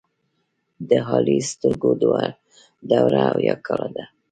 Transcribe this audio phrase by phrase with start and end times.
[0.89, 1.83] د هالی ستورک
[2.89, 4.05] دوره اويا کاله ده.